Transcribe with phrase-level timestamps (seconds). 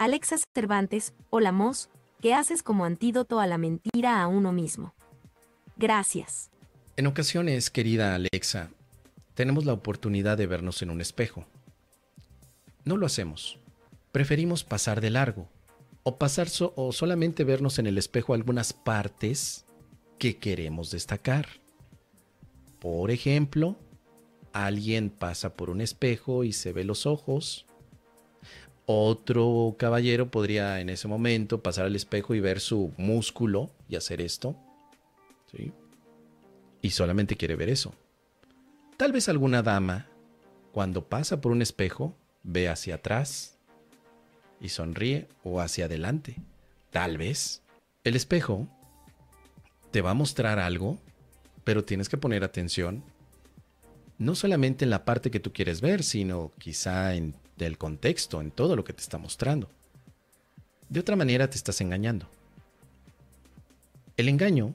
[0.00, 1.90] Alexa Cervantes, hola Mos,
[2.20, 4.94] ¿qué haces como antídoto a la mentira a uno mismo?
[5.76, 6.50] Gracias.
[6.96, 8.70] En ocasiones, querida Alexa,
[9.34, 11.46] tenemos la oportunidad de vernos en un espejo.
[12.84, 13.58] No lo hacemos.
[14.12, 15.48] Preferimos pasar de largo
[16.04, 16.46] o pasar
[16.76, 19.64] o solamente vernos en el espejo algunas partes
[20.16, 21.48] que queremos destacar.
[22.78, 23.74] Por ejemplo,
[24.52, 27.66] alguien pasa por un espejo y se ve los ojos.
[28.90, 34.20] Otro caballero podría en ese momento pasar al espejo y ver su músculo y hacer
[34.20, 34.56] esto.
[35.52, 35.72] ¿Sí?
[36.82, 37.94] y solamente quiere ver eso.
[38.96, 40.06] Tal vez alguna dama,
[40.72, 43.56] cuando pasa por un espejo, ve hacia atrás
[44.60, 46.36] y sonríe o hacia adelante.
[46.90, 47.62] Tal vez.
[48.04, 48.66] El espejo
[49.90, 50.98] te va a mostrar algo,
[51.64, 53.02] pero tienes que poner atención
[54.16, 57.34] no solamente en la parte que tú quieres ver, sino quizá en
[57.66, 59.68] el contexto, en todo lo que te está mostrando.
[60.88, 62.26] De otra manera te estás engañando.
[64.16, 64.74] El engaño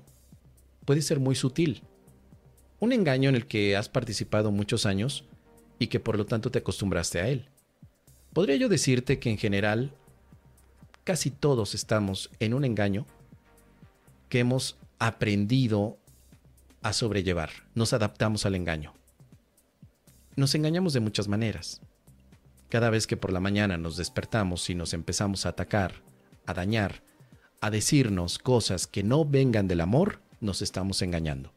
[0.85, 1.83] puede ser muy sutil
[2.83, 5.23] un engaño en el que has participado muchos años
[5.79, 7.45] y que por lo tanto te acostumbraste a él.
[8.33, 9.93] Podría yo decirte que en general
[11.05, 13.05] casi todos estamos en un engaño
[14.27, 15.97] que hemos aprendido
[16.81, 17.51] a sobrellevar.
[17.73, 18.93] Nos adaptamos al engaño.
[20.35, 21.79] Nos engañamos de muchas maneras.
[22.73, 26.01] Cada vez que por la mañana nos despertamos y nos empezamos a atacar,
[26.47, 27.03] a dañar,
[27.61, 31.53] a decirnos cosas que no vengan del amor, nos estamos engañando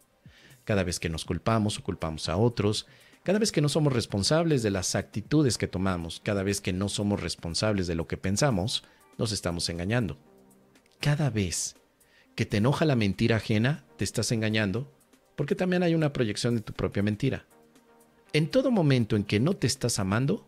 [0.65, 2.87] cada vez que nos culpamos o culpamos a otros,
[3.23, 6.91] cada vez que no somos responsables de las actitudes que tomamos, cada vez que no
[6.91, 8.85] somos responsables de lo que pensamos,
[9.17, 10.19] nos estamos engañando.
[11.01, 11.77] Cada vez
[12.35, 14.93] que te enoja la mentira ajena, te estás engañando,
[15.35, 17.47] porque también hay una proyección de tu propia mentira.
[18.35, 20.47] En todo momento en que no te estás amando,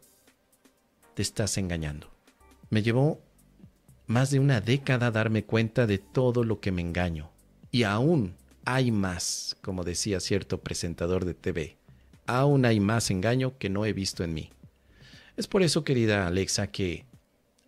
[1.19, 2.07] te estás engañando.
[2.71, 3.21] Me llevó
[4.07, 7.29] más de una década darme cuenta de todo lo que me engaño.
[7.73, 11.77] Y aún hay más, como decía cierto presentador de TV.
[12.29, 14.51] Aún hay más engaño que no he visto en mí.
[15.37, 17.05] Es por eso, querida Alexa, que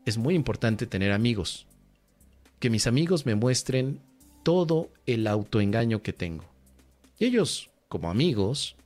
[0.06, 1.66] es muy importante tener amigos.
[2.60, 4.00] Que mis amigos me muestren
[4.44, 6.44] todo el autoengaño que tengo.
[7.18, 8.76] Y ellos, como amigos,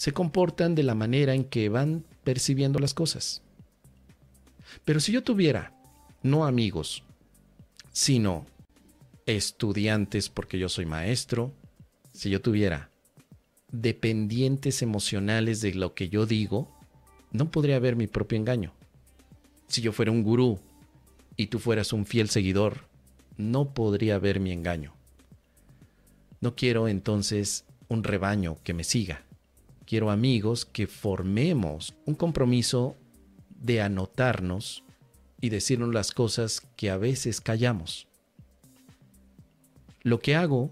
[0.00, 3.42] se comportan de la manera en que van percibiendo las cosas.
[4.86, 5.74] Pero si yo tuviera,
[6.22, 7.04] no amigos,
[7.92, 8.46] sino
[9.26, 11.52] estudiantes porque yo soy maestro,
[12.14, 12.88] si yo tuviera
[13.72, 16.74] dependientes emocionales de lo que yo digo,
[17.30, 18.72] no podría haber mi propio engaño.
[19.68, 20.60] Si yo fuera un gurú
[21.36, 22.86] y tú fueras un fiel seguidor,
[23.36, 24.94] no podría haber mi engaño.
[26.40, 29.26] No quiero entonces un rebaño que me siga.
[29.90, 32.94] Quiero amigos que formemos un compromiso
[33.48, 34.84] de anotarnos
[35.40, 38.06] y decirnos las cosas que a veces callamos.
[40.02, 40.70] Lo que hago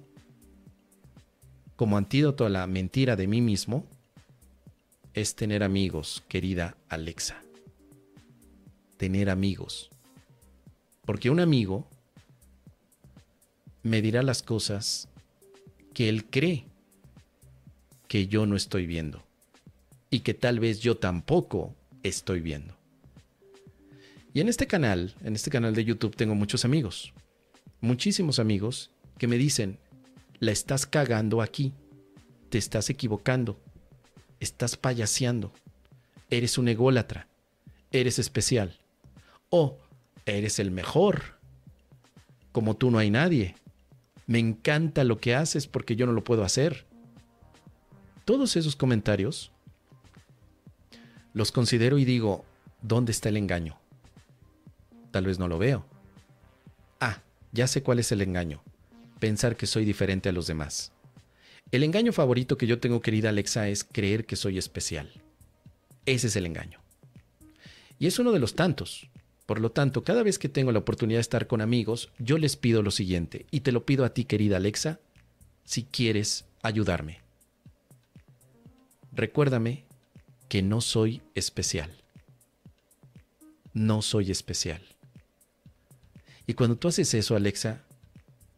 [1.75, 3.85] como antídoto a la mentira de mí mismo
[5.15, 7.43] es tener amigos, querida Alexa.
[8.99, 9.91] Tener amigos.
[11.05, 11.89] Porque un amigo
[13.83, 15.09] me dirá las cosas
[15.93, 16.68] que él cree
[18.09, 19.23] que yo no estoy viendo
[20.11, 22.75] y que tal vez yo tampoco estoy viendo.
[24.35, 27.13] Y en este canal, en este canal de YouTube tengo muchos amigos,
[27.81, 29.79] muchísimos amigos que me dicen,
[30.41, 31.73] la estás cagando aquí,
[32.49, 33.61] te estás equivocando,
[34.41, 35.53] estás payaseando,
[36.31, 37.29] eres un ególatra,
[37.91, 38.79] eres especial,
[39.51, 39.79] o
[40.27, 41.39] eres el mejor,
[42.53, 43.55] como tú no hay nadie,
[44.27, 46.88] me encanta lo que haces porque yo no lo puedo hacer.
[48.29, 49.53] Todos esos comentarios
[51.33, 52.45] los considero y digo,
[52.83, 53.79] ¿dónde está el engaño?
[55.13, 55.87] Tal vez no lo veo.
[57.01, 57.23] Ah,
[57.53, 58.63] ya sé cuál es el engaño
[59.19, 60.93] pensar que soy diferente a los demás.
[61.73, 65.11] El engaño favorito que yo tengo, querida Alexa, es creer que soy especial.
[66.05, 66.81] Ese es el engaño.
[67.99, 69.09] Y es uno de los tantos.
[69.47, 72.57] Por lo tanto, cada vez que tengo la oportunidad de estar con amigos, yo les
[72.57, 75.01] pido lo siguiente, y te lo pido a ti, querida Alexa,
[75.65, 77.27] si quieres ayudarme.
[79.19, 79.83] Recuérdame
[80.49, 81.91] que no soy especial.
[83.75, 84.81] No soy especial.
[86.47, 87.83] Y cuando tú haces eso, Alexa,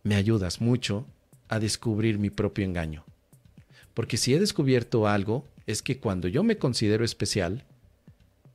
[0.02, 1.06] me ayudas mucho
[1.48, 3.04] a descubrir mi propio engaño.
[3.94, 7.64] Porque si he descubierto algo, es que cuando yo me considero especial,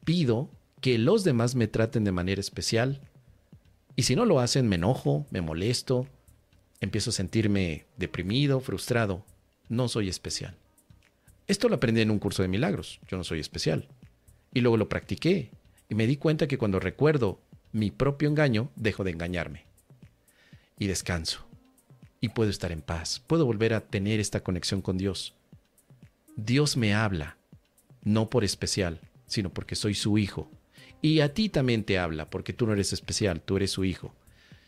[0.04, 0.51] pido
[0.81, 3.01] que los demás me traten de manera especial.
[3.96, 6.06] Y si no lo hacen, me enojo, me molesto,
[6.81, 9.25] empiezo a sentirme deprimido, frustrado.
[9.69, 10.56] No soy especial.
[11.47, 13.00] Esto lo aprendí en un curso de milagros.
[13.07, 13.88] Yo no soy especial.
[14.53, 15.51] Y luego lo practiqué.
[15.89, 17.39] Y me di cuenta que cuando recuerdo
[17.71, 19.65] mi propio engaño, dejo de engañarme.
[20.80, 21.45] Y descanso.
[22.19, 23.21] Y puedo estar en paz.
[23.27, 25.33] Puedo volver a tener esta conexión con Dios.
[26.36, 27.38] Dios me habla,
[28.03, 30.50] no por especial, sino porque soy su hijo.
[31.01, 34.13] Y a ti también te habla, porque tú no eres especial, tú eres su hijo.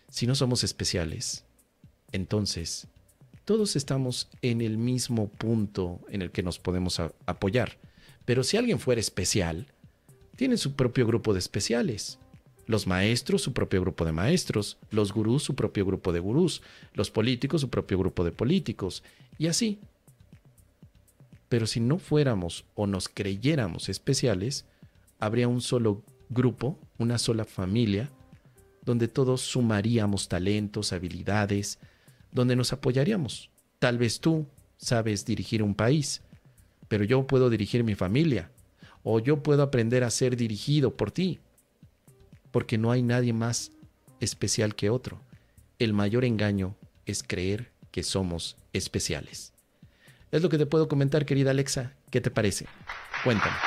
[0.09, 1.43] Si no somos especiales,
[2.11, 2.87] entonces
[3.47, 7.77] todos estamos en el mismo punto en el que nos podemos apoyar.
[8.25, 9.67] Pero si alguien fuera especial,
[10.35, 12.19] tiene su propio grupo de especiales.
[12.65, 16.61] Los maestros, su propio grupo de maestros, los gurús, su propio grupo de gurús,
[16.93, 19.01] los políticos, su propio grupo de políticos,
[19.37, 19.79] y así.
[21.47, 24.65] Pero si no fuéramos o nos creyéramos especiales,
[25.19, 28.09] habría un solo grupo, una sola familia,
[28.83, 31.79] donde todos sumaríamos talentos, habilidades,
[32.37, 33.49] donde nos apoyaríamos.
[33.79, 34.47] Tal vez tú
[34.77, 36.21] sabes dirigir un país,
[36.87, 38.51] pero yo puedo dirigir mi familia,
[39.03, 41.39] o yo puedo aprender a ser dirigido por ti,
[42.51, 43.71] porque no hay nadie más
[44.19, 45.19] especial que otro.
[45.79, 46.75] El mayor engaño
[47.05, 49.53] es creer que somos especiales.
[50.31, 51.93] Es lo que te puedo comentar, querida Alexa.
[52.11, 52.65] ¿Qué te parece?
[53.23, 53.66] Cuéntame.